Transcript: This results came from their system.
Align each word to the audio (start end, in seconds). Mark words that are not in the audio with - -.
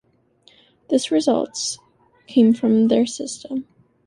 This 0.89 1.11
results 1.11 1.77
came 2.25 2.55
from 2.55 2.87
their 2.87 3.05
system. 3.05 3.67